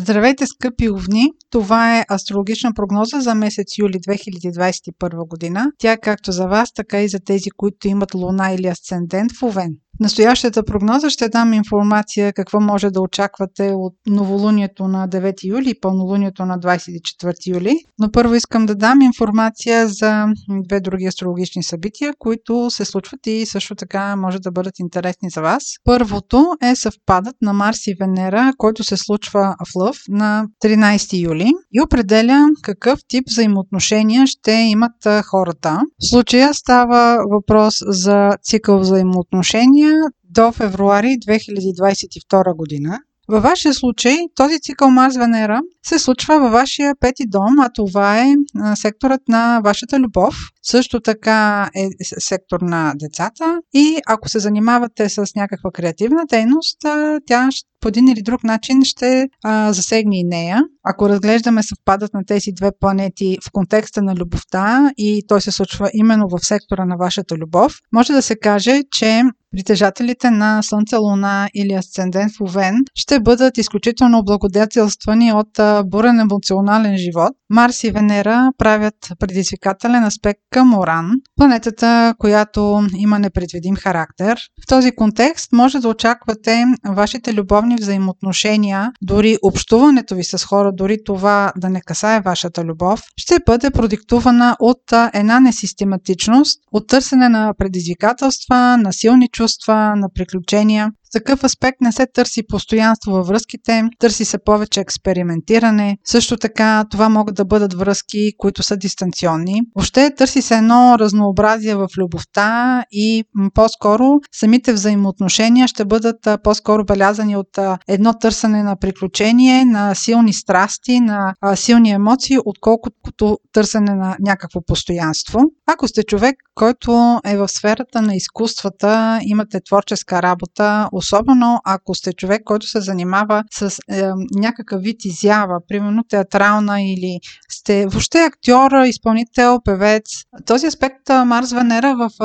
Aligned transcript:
Здравейте, 0.00 0.46
скъпи 0.46 0.90
овни! 0.90 1.30
Това 1.50 1.98
е 1.98 2.04
астрологична 2.10 2.72
прогноза 2.74 3.20
за 3.20 3.34
месец 3.34 3.78
юли 3.78 3.92
2021 3.92 5.28
година. 5.28 5.66
Тя 5.78 5.92
е 5.92 6.00
както 6.00 6.32
за 6.32 6.46
вас, 6.46 6.72
така 6.72 7.02
и 7.02 7.08
за 7.08 7.18
тези, 7.20 7.50
които 7.56 7.88
имат 7.88 8.14
луна 8.14 8.52
или 8.52 8.66
асцендент 8.66 9.32
в 9.32 9.42
Овен 9.42 9.76
настоящата 10.00 10.62
прогноза 10.62 11.10
ще 11.10 11.28
дам 11.28 11.52
информация 11.52 12.32
какво 12.32 12.60
може 12.60 12.90
да 12.90 13.00
очаквате 13.00 13.72
от 13.74 13.94
новолунието 14.06 14.88
на 14.88 15.08
9 15.08 15.44
юли 15.44 15.70
и 15.70 15.80
пълнолунието 15.80 16.46
на 16.46 16.58
24 16.58 17.46
юли. 17.46 17.76
Но 17.98 18.10
първо 18.12 18.34
искам 18.34 18.66
да 18.66 18.74
дам 18.74 19.00
информация 19.00 19.88
за 19.88 20.26
две 20.68 20.80
други 20.80 21.06
астрологични 21.06 21.62
събития, 21.62 22.12
които 22.18 22.70
се 22.70 22.84
случват 22.84 23.26
и 23.26 23.46
също 23.46 23.74
така 23.74 24.16
може 24.16 24.38
да 24.38 24.50
бъдат 24.50 24.78
интересни 24.78 25.30
за 25.30 25.40
вас. 25.40 25.62
Първото 25.84 26.46
е 26.62 26.76
съвпадът 26.76 27.36
на 27.42 27.52
Марс 27.52 27.86
и 27.86 27.94
Венера, 28.00 28.52
който 28.58 28.84
се 28.84 28.96
случва 28.96 29.56
в 29.66 29.76
Лъв 29.76 29.96
на 30.08 30.46
13 30.64 31.24
юли 31.24 31.50
и 31.72 31.80
определя 31.80 32.48
какъв 32.62 33.00
тип 33.08 33.24
взаимоотношения 33.28 34.26
ще 34.26 34.52
имат 34.52 34.92
хората. 35.30 35.80
В 36.02 36.10
случая 36.10 36.54
става 36.54 37.18
въпрос 37.30 37.74
за 37.86 38.30
цикъл 38.42 38.78
взаимоотношения 38.78 39.87
до 40.24 40.52
февруари 40.52 41.06
2022 41.06 42.56
година. 42.56 42.98
Във 43.28 43.42
вашия 43.42 43.74
случай 43.74 44.16
този 44.34 44.60
цикъл 44.60 44.88
Марс-Венера 44.88 45.60
се 45.86 45.98
случва 45.98 46.40
във 46.40 46.52
вашия 46.52 46.94
пети 47.00 47.26
дом, 47.26 47.58
а 47.60 47.70
това 47.74 48.20
е 48.20 48.34
секторът 48.74 49.20
на 49.28 49.60
вашата 49.64 49.98
любов. 50.00 50.34
Също 50.62 51.00
така 51.00 51.70
е 51.76 51.88
сектор 52.18 52.60
на 52.60 52.94
децата 52.96 53.60
и 53.74 53.98
ако 54.06 54.28
се 54.28 54.38
занимавате 54.38 55.08
с 55.08 55.26
някаква 55.36 55.70
креативна 55.70 56.22
дейност, 56.28 56.78
тя 57.26 57.48
по 57.80 57.88
един 57.88 58.08
или 58.08 58.22
друг 58.22 58.44
начин 58.44 58.84
ще 58.84 59.28
а, 59.44 59.72
засегне 59.72 60.18
и 60.18 60.24
нея. 60.24 60.62
Ако 60.82 61.08
разглеждаме 61.08 61.62
съвпадът 61.62 62.14
на 62.14 62.24
тези 62.26 62.52
две 62.52 62.70
планети 62.80 63.38
в 63.46 63.52
контекста 63.52 64.02
на 64.02 64.14
любовта 64.14 64.90
и 64.96 65.22
той 65.28 65.40
се 65.40 65.50
случва 65.50 65.90
именно 65.94 66.28
в 66.28 66.46
сектора 66.46 66.84
на 66.84 66.96
вашата 66.96 67.36
любов, 67.36 67.78
може 67.92 68.12
да 68.12 68.22
се 68.22 68.36
каже, 68.36 68.82
че 68.90 69.22
притежателите 69.50 70.30
на 70.30 70.62
Слънце, 70.62 70.96
Луна 70.96 71.48
или 71.54 71.72
Асцендент 71.72 72.32
в 72.32 72.40
Овен 72.40 72.74
ще 72.94 73.20
бъдат 73.20 73.58
изключително 73.58 74.24
благодетелствани 74.24 75.32
от 75.32 75.50
бурен 75.84 76.20
емоционален 76.20 76.96
живот. 76.96 77.32
Марс 77.50 77.84
и 77.84 77.90
Венера 77.90 78.52
правят 78.58 78.94
предизвикателен 79.18 80.04
аспект 80.04 80.40
към 80.50 80.78
Оран, 80.78 81.10
планетата, 81.36 82.14
която 82.18 82.86
има 82.96 83.18
непредвидим 83.18 83.76
характер. 83.76 84.38
В 84.62 84.66
този 84.66 84.92
контекст 84.92 85.52
може 85.52 85.78
да 85.78 85.88
очаквате 85.88 86.64
вашите 86.88 87.34
любовни 87.34 87.76
взаимоотношения, 87.76 88.92
дори 89.02 89.36
общуването 89.42 90.14
ви 90.14 90.24
с 90.24 90.44
хора, 90.44 90.72
дори 90.72 90.96
това 91.04 91.52
да 91.56 91.68
не 91.68 91.80
касае 91.80 92.20
вашата 92.20 92.64
любов, 92.64 93.02
ще 93.16 93.38
бъде 93.46 93.70
продиктувана 93.70 94.56
от 94.60 94.82
една 95.14 95.40
несистематичност, 95.40 96.60
от 96.72 96.88
търсене 96.88 97.28
на 97.28 97.54
предизвикателства, 97.58 98.76
на 98.76 98.92
силни 98.92 99.28
чувства, 99.28 99.74
на 99.96 100.08
приключения. 100.14 100.90
В 101.08 101.10
такъв 101.12 101.44
аспект 101.44 101.80
не 101.80 101.92
се 101.92 102.06
търси 102.06 102.42
постоянство 102.48 103.10
във 103.12 103.26
връзките, 103.26 103.82
търси 103.98 104.24
се 104.24 104.38
повече 104.44 104.80
експериментиране. 104.80 105.98
Също 106.04 106.36
така 106.36 106.84
това 106.90 107.08
могат 107.08 107.34
да 107.34 107.44
бъдат 107.44 107.74
връзки, 107.74 108.32
които 108.38 108.62
са 108.62 108.76
дистанционни. 108.76 109.62
Въобще 109.76 110.14
търси 110.14 110.42
се 110.42 110.54
едно 110.54 110.96
разнообразие 110.98 111.74
в 111.74 111.88
любовта 111.98 112.84
и 112.92 113.24
по-скоро 113.54 114.20
самите 114.32 114.72
взаимоотношения 114.72 115.68
ще 115.68 115.84
бъдат 115.84 116.28
по-скоро 116.42 116.84
белязани 116.84 117.36
от 117.36 117.58
едно 117.88 118.14
търсене 118.14 118.62
на 118.62 118.76
приключение, 118.76 119.64
на 119.64 119.94
силни 119.94 120.32
страсти, 120.32 121.00
на 121.00 121.34
силни 121.54 121.90
емоции, 121.90 122.38
отколкото 122.44 123.38
търсене 123.52 123.94
на 123.94 124.16
някакво 124.20 124.60
постоянство. 124.66 125.40
Ако 125.66 125.88
сте 125.88 126.02
човек, 126.02 126.36
който 126.54 127.20
е 127.24 127.36
в 127.36 127.48
сферата 127.48 128.02
на 128.02 128.14
изкуствата, 128.14 129.20
имате 129.22 129.60
творческа 129.68 130.22
работа, 130.22 130.88
особено 130.98 131.60
ако 131.64 131.94
сте 131.94 132.12
човек, 132.12 132.42
който 132.44 132.66
се 132.66 132.80
занимава 132.80 133.44
с 133.50 133.78
е, 133.90 134.02
някакъв 134.34 134.82
вид 134.82 135.04
изява, 135.04 135.58
примерно 135.68 136.04
театрална 136.08 136.82
или 136.82 137.18
сте 137.50 137.86
въобще 137.86 138.18
актьор, 138.18 138.70
изпълнител, 138.86 139.58
певец. 139.64 140.04
Този 140.46 140.66
аспект 140.66 141.08
Марс-Венера 141.08 141.94
в 141.96 142.10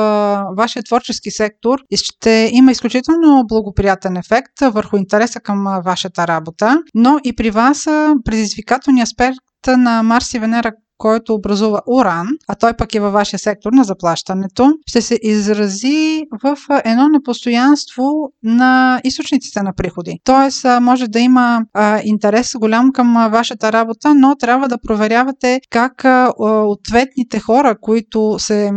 вашия 0.56 0.82
творчески 0.82 1.30
сектор 1.30 1.78
ще 1.94 2.50
има 2.52 2.72
изключително 2.72 3.44
благоприятен 3.46 4.16
ефект 4.16 4.60
върху 4.60 4.96
интереса 4.96 5.40
към 5.40 5.64
вашата 5.84 6.26
работа, 6.26 6.82
но 6.94 7.18
и 7.24 7.36
при 7.36 7.50
вас 7.50 7.84
предизвикателният 8.24 9.06
аспект 9.06 9.38
на 9.68 10.02
Марс 10.02 10.34
и 10.34 10.38
Венера 10.38 10.72
който 10.98 11.34
образува 11.34 11.80
уран, 11.86 12.26
а 12.48 12.54
той 12.54 12.72
пък 12.72 12.94
е 12.94 13.00
във 13.00 13.12
вашия 13.12 13.38
сектор 13.38 13.72
на 13.72 13.84
заплащането, 13.84 14.72
ще 14.86 15.02
се 15.02 15.18
изрази 15.22 16.22
в 16.42 16.56
едно 16.84 17.08
непостоянство 17.08 18.32
на 18.42 19.00
източниците 19.04 19.62
на 19.62 19.72
приходи. 19.72 20.18
Тоест, 20.24 20.66
може 20.80 21.08
да 21.08 21.20
има 21.20 21.60
интерес 22.04 22.52
голям 22.58 22.92
към 22.92 23.28
вашата 23.32 23.72
работа, 23.72 24.14
но 24.14 24.36
трябва 24.36 24.68
да 24.68 24.78
проверявате 24.78 25.60
как 25.70 26.04
ответните 26.38 27.40
хора, 27.40 27.76
които 27.80 28.36
се 28.38 28.70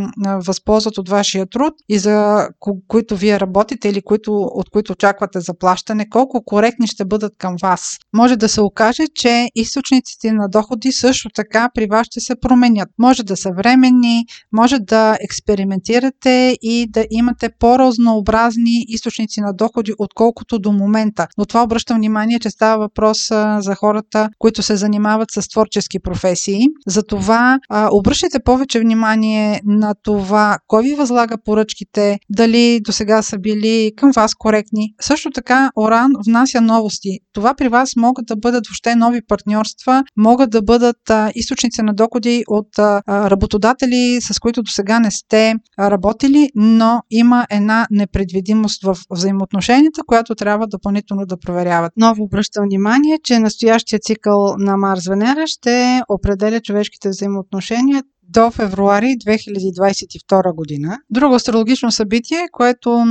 възползват 0.45 0.97
от 0.97 1.09
вашия 1.09 1.45
труд 1.49 1.73
и 1.89 1.99
за 1.99 2.47
които 2.88 3.16
вие 3.16 3.39
работите 3.39 3.89
или 3.89 4.01
които, 4.01 4.34
от 4.34 4.69
които 4.69 4.91
очаквате 4.91 5.39
заплащане, 5.39 6.09
колко 6.09 6.44
коректни 6.45 6.88
ще 6.88 7.05
бъдат 7.05 7.34
към 7.38 7.55
вас. 7.61 7.97
Може 8.13 8.35
да 8.35 8.49
се 8.49 8.61
окаже, 8.61 9.03
че 9.16 9.47
източниците 9.55 10.31
на 10.31 10.49
доходи 10.49 10.91
също 10.91 11.29
така 11.35 11.69
при 11.75 11.88
вас 11.88 12.06
ще 12.12 12.19
се 12.19 12.40
променят. 12.40 12.90
Може 13.00 13.23
да 13.23 13.38
са 13.38 13.51
временни, 13.57 14.25
може 14.51 14.79
да 14.79 15.18
експериментирате 15.22 16.57
и 16.62 16.88
да 16.90 17.06
имате 17.12 17.50
по-разнообразни 17.59 18.85
източници 18.88 19.41
на 19.41 19.53
доходи, 19.53 19.94
отколкото 19.97 20.59
до 20.59 20.72
момента. 20.72 21.28
Но 21.38 21.46
това 21.46 21.63
обръщам 21.63 21.97
внимание, 21.97 22.40
че 22.40 22.50
става 22.50 22.78
въпрос 22.78 23.28
за 23.59 23.75
хората, 23.75 24.29
които 24.40 24.63
се 24.63 24.75
занимават 24.75 25.31
с 25.31 25.50
творчески 25.50 26.00
професии. 26.00 26.66
Затова 26.88 27.59
обръщайте 27.91 28.40
повече 28.40 28.79
внимание 28.79 29.62
на 29.66 29.96
това, 30.03 30.57
кой 30.67 30.84
ви 30.84 30.96
възлага 30.96 31.35
поръчките, 31.46 32.19
дали 32.29 32.79
до 32.79 32.91
сега 32.91 33.22
са 33.22 33.38
били 33.38 33.91
към 33.97 34.12
вас 34.16 34.35
коректни. 34.35 34.94
Също 35.01 35.31
така, 35.31 35.72
Оран 35.78 36.12
внася 36.28 36.62
новости. 36.62 37.19
Това 37.34 37.53
при 37.53 37.67
вас 37.67 37.96
могат 37.96 38.25
да 38.25 38.35
бъдат 38.35 38.67
въобще 38.67 38.96
нови 38.96 39.22
партньорства, 39.28 40.03
могат 40.17 40.50
да 40.50 40.62
бъдат 40.62 41.12
източници 41.35 41.81
на 41.81 41.94
доходи 41.97 42.44
от 42.47 42.69
работодатели, 43.08 44.18
с 44.22 44.40
които 44.40 44.63
до 44.63 44.72
сега 44.72 45.00
не 45.00 45.12
сте 45.12 45.56
работили, 45.80 46.50
но 46.56 47.02
има 47.12 47.46
една 47.50 47.88
непредвидимост 47.91 48.84
в 48.84 48.97
взаимоотношенията, 49.09 50.02
която 50.08 50.35
трябва 50.35 50.68
допълнително 50.68 51.25
да 51.25 51.38
проверяват. 51.38 51.94
Ново 51.97 52.24
обръщам 52.24 52.66
внимание, 52.66 53.19
че 53.24 53.40
настоящия 53.40 54.00
цикъл 54.00 54.56
на 54.58 54.78
Марс-Венера 54.78 55.47
ще 55.47 56.02
определя 56.09 56.62
човешките 56.62 57.09
взаимоотношения 57.09 58.03
до 58.30 58.52
февруари 58.52 59.06
2022 59.06 60.56
година. 60.56 60.98
Друго 61.10 61.36
астрологично 61.36 61.92
събитие, 61.92 62.48
което 62.52 63.06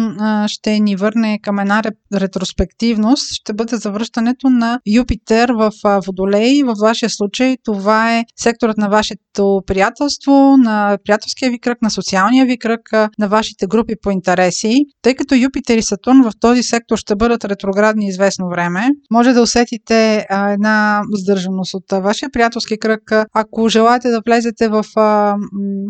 ще 0.46 0.80
ни 0.80 0.96
върне 0.96 1.38
към 1.42 1.58
една 1.58 1.82
ретроспективност, 2.14 3.32
ще 3.32 3.52
бъде 3.52 3.76
завръщането 3.76 4.50
на 4.50 4.80
Юпитер 4.86 5.50
в 5.50 5.72
Водолей. 6.06 6.62
В 6.62 6.74
вашия 6.80 7.10
случай 7.10 7.56
това 7.64 8.18
е 8.18 8.24
секторът 8.36 8.76
на 8.76 8.88
вашето 8.88 9.62
приятелство, 9.66 10.56
на 10.56 10.98
приятелския 11.04 11.50
ви 11.50 11.58
кръг, 11.58 11.82
на 11.82 11.90
социалния 11.90 12.46
ви 12.46 12.58
кръг, 12.58 12.80
на 13.18 13.28
вашите 13.28 13.66
групи 13.66 13.94
по 14.02 14.10
интереси. 14.10 14.74
Тъй 15.02 15.14
като 15.14 15.34
Юпитер 15.34 15.76
и 15.78 15.82
Сатурн 15.82 16.22
в 16.22 16.32
този 16.40 16.62
сектор 16.62 16.96
ще 16.96 17.16
бъдат 17.16 17.44
ретроградни 17.44 18.08
известно 18.08 18.48
време, 18.48 18.88
може 19.10 19.32
да 19.32 19.42
усетите 19.42 20.26
една 20.30 21.02
сдържаност 21.14 21.74
от 21.74 22.02
вашия 22.02 22.30
приятелски 22.32 22.78
кръг. 22.78 23.12
Ако 23.34 23.68
желаете 23.68 24.08
да 24.08 24.20
влезете 24.26 24.68
в 24.68 24.84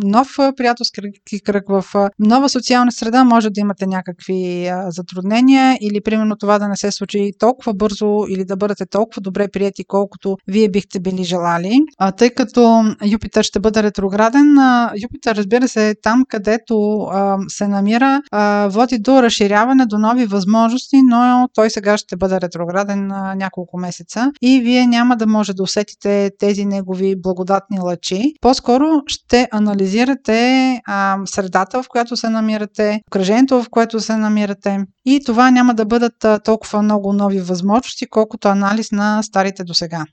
нов 0.04 0.28
приятелски 0.56 1.40
кръг, 1.44 1.64
в 1.68 1.84
нова 2.18 2.48
социална 2.48 2.92
среда, 2.92 3.24
може 3.24 3.50
да 3.50 3.60
имате 3.60 3.86
някакви 3.86 4.70
затруднения 4.88 5.78
или 5.80 6.00
примерно 6.00 6.36
това 6.36 6.58
да 6.58 6.68
не 6.68 6.76
се 6.76 6.90
случи 6.90 7.30
толкова 7.38 7.74
бързо 7.74 8.24
или 8.28 8.44
да 8.44 8.56
бъдете 8.56 8.86
толкова 8.86 9.22
добре 9.22 9.48
прияти, 9.48 9.84
колкото 9.84 10.36
вие 10.48 10.68
бихте 10.68 11.00
били 11.00 11.24
желали. 11.24 11.80
А, 11.98 12.12
тъй 12.12 12.30
като 12.30 12.84
Юпитър 13.06 13.42
ще 13.42 13.60
бъде 13.60 13.82
ретрограден, 13.82 14.56
Юпитър 15.02 15.36
разбира 15.36 15.68
се 15.68 15.88
е 15.88 15.94
там, 16.02 16.24
където 16.28 16.98
а, 17.00 17.38
се 17.48 17.68
намира, 17.68 18.22
а, 18.32 18.68
води 18.68 18.98
до 18.98 19.22
разширяване, 19.22 19.86
до 19.86 19.98
нови 19.98 20.26
възможности, 20.26 20.96
но 21.02 21.48
той 21.54 21.70
сега 21.70 21.98
ще 21.98 22.16
бъде 22.16 22.40
ретрограден 22.40 23.12
а, 23.12 23.34
няколко 23.34 23.78
месеца 23.78 24.32
и 24.42 24.60
вие 24.60 24.86
няма 24.86 25.16
да 25.16 25.26
може 25.26 25.52
да 25.54 25.62
усетите 25.62 26.30
тези 26.38 26.64
негови 26.64 27.14
благодатни 27.22 27.80
лъчи. 27.80 28.32
По-скоро 28.40 29.02
ще 29.06 29.48
анализирате 29.52 30.80
а, 30.86 31.18
средата, 31.24 31.82
в 31.82 31.88
която 31.88 32.16
се 32.16 32.28
намирате, 32.28 33.00
окръжението, 33.10 33.62
в 33.62 33.68
което 33.70 34.00
се 34.00 34.16
намирате. 34.16 34.78
И 35.04 35.20
това 35.26 35.50
няма 35.50 35.74
да 35.74 35.84
бъдат 35.84 36.24
а, 36.24 36.38
толкова 36.38 36.82
много 36.82 37.12
нови 37.12 37.40
възможности, 37.40 38.06
колкото 38.10 38.48
анализ 38.48 38.92
на 38.92 39.22
старите 39.22 39.64
до 39.64 39.74
сега. 39.74 40.04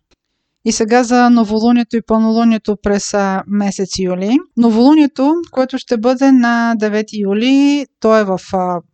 И 0.65 0.71
сега 0.71 1.03
за 1.03 1.29
новолунието 1.29 1.97
и 1.97 2.01
пълнолунието 2.07 2.77
през 2.83 3.13
месец 3.47 3.89
юли. 3.99 4.37
Новолунието, 4.57 5.33
което 5.51 5.77
ще 5.77 5.97
бъде 5.97 6.31
на 6.31 6.75
9 6.79 7.05
юли, 7.23 7.85
то 7.99 8.17
е 8.17 8.23
в 8.23 8.39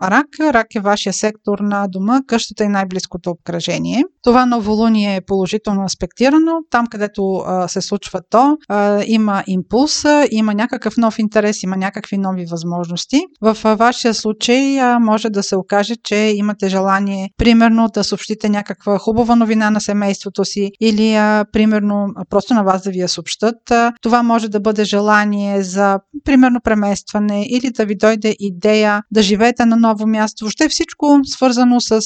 Рак. 0.04 0.26
Рак 0.40 0.76
е 0.76 0.80
вашия 0.80 1.14
сектор 1.14 1.60
на 1.60 1.88
дома, 1.88 2.22
къщата 2.28 2.64
и 2.64 2.68
най-близкото 2.68 3.30
обкръжение. 3.30 4.04
Това 4.24 4.46
новолуние 4.46 5.16
е 5.16 5.22
положително 5.22 5.84
аспектирано. 5.84 6.52
Там, 6.70 6.88
където 6.88 7.44
се 7.68 7.82
случва 7.82 8.22
то, 8.30 8.58
има 9.06 9.44
импулс, 9.48 10.06
има 10.32 10.54
някакъв 10.54 10.98
нов 10.98 11.20
интерес, 11.20 11.64
има 11.64 11.78
някакви 11.78 12.18
нови 12.18 12.46
възможности. 12.46 13.22
В 13.42 13.76
вашия 13.76 14.14
случай 14.14 14.80
може 15.00 15.30
да 15.30 15.44
се 15.44 15.56
окаже, 15.56 15.96
че 16.04 16.16
имате 16.16 16.70
желание, 16.70 17.30
примерно, 17.38 17.88
да 17.94 18.04
съобщите 18.04 18.50
някаква 18.50 18.98
хубава 18.98 19.36
новина 19.36 19.70
на 19.70 19.82
семейството 19.82 20.46
си 20.46 20.70
или, 20.82 21.20
примерно, 21.60 22.08
просто 22.30 22.54
на 22.54 22.64
вас 22.64 22.84
да 22.84 22.90
ви 22.90 23.00
я 23.00 23.10
съобщат. 23.10 23.56
Това 24.02 24.24
може 24.24 24.50
да 24.50 24.60
бъде 24.60 24.84
желание 24.84 25.64
за, 25.64 26.00
примерно, 26.26 26.60
преместване 26.64 27.46
или 27.50 27.72
да 27.72 27.86
ви 27.86 27.96
дойде 27.96 28.36
идея 28.40 29.02
да 29.12 29.22
живеете 29.22 29.66
на 29.66 29.76
ново 29.76 30.08
място. 30.08 30.46
Въобще 30.46 30.70
всичко 30.70 31.20
свързано 31.24 31.82
с 31.82 32.02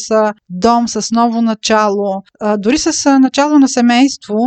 дом, 0.50 0.88
с 0.88 1.12
ново 1.12 1.42
начало, 1.42 2.22
дори 2.58 2.78
с 2.78 3.20
начало 3.20 3.60
на 3.60 3.68
семейство, 3.68 4.38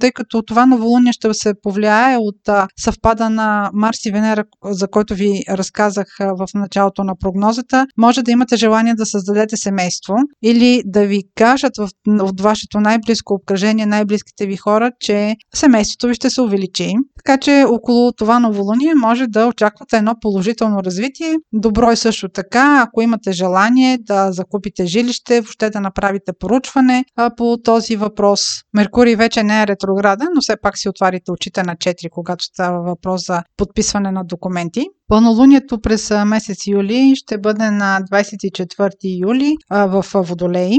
тъй 0.00 0.12
като 0.12 0.42
това 0.42 0.66
новолуние 0.66 1.12
ще 1.12 1.34
се 1.34 1.54
повлияе 1.62 2.16
от 2.16 2.70
съвпада 2.78 3.30
на 3.30 3.70
Марс 3.74 4.06
и 4.06 4.10
Венера, 4.10 4.44
за 4.64 4.88
който 4.88 5.14
ви 5.14 5.42
разказах 5.50 6.06
в 6.20 6.46
началото 6.54 7.04
на 7.04 7.14
прогнозата, 7.20 7.86
може 7.98 8.22
да 8.22 8.30
имате 8.30 8.56
желание 8.56 8.94
да 8.94 9.06
създадете 9.06 9.56
семейство 9.56 10.14
или 10.44 10.82
да 10.84 11.06
ви 11.06 11.22
кажат 11.34 11.72
в, 11.78 11.88
от 12.08 12.40
вашето 12.40 12.80
най-близко 12.80 13.34
обкръжение, 13.34 13.86
най-близките 13.86 14.46
ви 14.46 14.53
хора, 14.56 14.90
че 15.00 15.36
семейството 15.54 16.06
ви 16.06 16.14
ще 16.14 16.30
се 16.30 16.42
увеличи. 16.42 16.92
Така 17.24 17.38
че 17.38 17.64
около 17.68 18.12
това 18.12 18.38
новолуние 18.38 18.94
може 18.94 19.26
да 19.26 19.46
очаквате 19.46 19.96
едно 19.96 20.14
положително 20.20 20.82
развитие. 20.84 21.36
Добро 21.52 21.90
е 21.90 21.96
също 21.96 22.28
така, 22.28 22.84
ако 22.88 23.02
имате 23.02 23.32
желание 23.32 23.98
да 24.00 24.32
закупите 24.32 24.86
жилище, 24.86 25.40
въобще 25.40 25.70
да 25.70 25.80
направите 25.80 26.32
поручване, 26.38 27.04
по 27.36 27.56
този 27.64 27.96
въпрос. 27.96 28.40
Меркурий 28.74 29.16
вече 29.16 29.42
не 29.42 29.62
е 29.62 29.66
ретрограден, 29.66 30.28
но 30.34 30.40
все 30.40 30.56
пак 30.62 30.78
си 30.78 30.88
отварите 30.88 31.32
очите 31.32 31.62
на 31.62 31.76
4, 31.76 32.08
когато 32.10 32.44
става 32.44 32.82
въпрос 32.82 33.26
за 33.26 33.42
подписване 33.56 34.10
на 34.10 34.24
документи. 34.24 34.86
Пълнолунието 35.08 35.80
през 35.80 36.10
месец 36.26 36.66
юли 36.66 37.12
ще 37.16 37.38
бъде 37.38 37.70
на 37.70 38.00
24 38.12 38.90
юли 39.20 39.56
в 39.70 40.04
Водолей. 40.14 40.78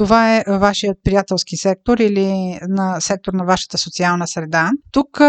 Това 0.00 0.36
е 0.36 0.44
вашият 0.48 0.98
приятелски 1.04 1.56
сектор 1.56 1.98
или 1.98 2.58
на 2.68 3.00
сектор 3.00 3.32
на 3.32 3.44
вашата 3.44 3.78
социална 3.78 4.28
среда. 4.28 4.70
Тук 4.92 5.20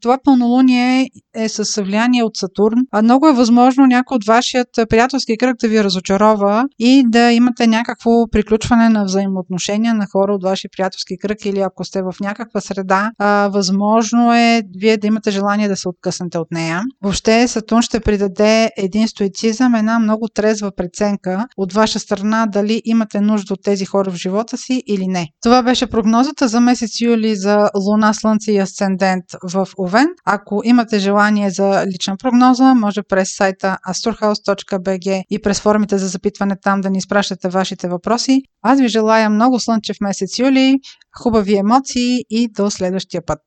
това 0.00 0.18
пълнолуние 0.24 1.08
е 1.34 1.48
с 1.48 1.82
влияние 1.82 2.22
от 2.22 2.36
Сатурн. 2.36 2.78
А 2.92 3.02
много 3.02 3.28
е 3.28 3.32
възможно 3.32 3.86
някой 3.86 4.14
от 4.14 4.24
вашият 4.24 4.68
приятелски 4.88 5.36
кръг 5.36 5.56
да 5.60 5.68
ви 5.68 5.84
разочарова 5.84 6.64
и 6.78 7.04
да 7.06 7.32
имате 7.32 7.66
някакво 7.66 8.10
приключване 8.32 8.88
на 8.88 9.04
взаимоотношения 9.04 9.94
на 9.94 10.06
хора 10.12 10.34
от 10.34 10.42
вашия 10.42 10.70
приятелски 10.76 11.18
кръг 11.18 11.44
или 11.44 11.60
ако 11.60 11.84
сте 11.84 12.02
в 12.02 12.14
някаква 12.20 12.60
среда, 12.60 13.10
възможно 13.50 14.34
е 14.34 14.62
вие 14.78 14.96
да 14.96 15.06
имате 15.06 15.30
желание 15.30 15.68
да 15.68 15.76
се 15.76 15.88
откъснете 15.88 16.38
от 16.38 16.50
нея. 16.50 16.82
Въобще 17.02 17.48
Сатурн 17.48 17.82
ще 17.82 18.00
придаде 18.00 18.70
един 18.76 19.08
стоицизъм, 19.08 19.74
една 19.74 19.98
много 19.98 20.28
трезва 20.28 20.70
преценка 20.76 21.46
от 21.56 21.72
ваша 21.72 21.98
страна 21.98 22.46
дали 22.46 22.82
имате 22.84 23.20
нужда 23.20 23.54
от 23.54 23.62
тези 23.62 23.84
хора 23.84 24.05
в 24.10 24.16
живота 24.16 24.56
си 24.56 24.82
или 24.86 25.06
не. 25.06 25.28
Това 25.42 25.62
беше 25.62 25.86
прогнозата 25.86 26.48
за 26.48 26.60
месец 26.60 27.00
юли 27.00 27.36
за 27.36 27.70
Луна, 27.76 28.14
Слънце 28.14 28.52
и 28.52 28.58
Асцендент 28.58 29.24
в 29.42 29.68
Овен. 29.78 30.06
Ако 30.24 30.62
имате 30.64 30.98
желание 30.98 31.50
за 31.50 31.84
лична 31.86 32.16
прогноза, 32.16 32.74
може 32.74 33.02
през 33.02 33.36
сайта 33.36 33.78
astrohouse.bg 33.88 35.22
и 35.30 35.38
през 35.42 35.60
формите 35.60 35.98
за 35.98 36.08
запитване 36.08 36.56
там 36.62 36.80
да 36.80 36.90
ни 36.90 36.98
изпращате 36.98 37.48
вашите 37.48 37.88
въпроси. 37.88 38.42
Аз 38.62 38.80
ви 38.80 38.88
желая 38.88 39.30
много 39.30 39.60
слънчев 39.60 39.96
месец 40.00 40.38
юли, 40.38 40.78
хубави 41.18 41.56
емоции 41.56 42.20
и 42.30 42.48
до 42.56 42.70
следващия 42.70 43.22
път! 43.26 43.40